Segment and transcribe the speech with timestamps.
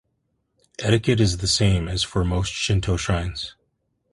[0.79, 3.53] Etiquette is the same as for most Shinto shrines.